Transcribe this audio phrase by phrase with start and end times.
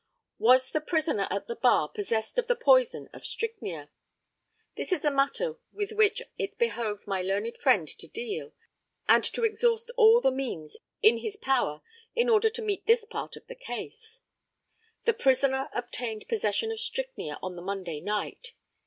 [0.39, 3.91] Was the prisoner at the bar possessed of the poison of strychnia?
[4.75, 8.51] This is a matter with which it behoved my learned friend to deal,
[9.07, 11.83] and to exhaust all the means in his power
[12.15, 14.21] in order to meet this part of the case.
[15.05, 18.53] The prisoner obtained possession of strychnia on the Monday night.